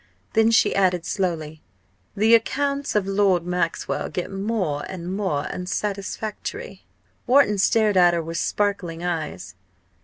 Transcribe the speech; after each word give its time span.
Then 0.33 0.49
she 0.49 0.73
added 0.73 1.05
slowly, 1.05 1.61
"The 2.17 2.33
accounts 2.33 2.95
of 2.95 3.05
Lord 3.05 3.45
Maxwell 3.45 4.09
get 4.09 4.31
more 4.31 4.83
and 4.89 5.15
more 5.15 5.41
unsatisfactory." 5.43 6.87
Wharton 7.27 7.59
stared 7.59 7.97
at 7.97 8.15
her 8.15 8.23
with 8.23 8.37
sparkling 8.39 9.03
eyes. 9.03 9.53